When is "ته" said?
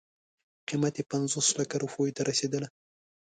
2.15-2.21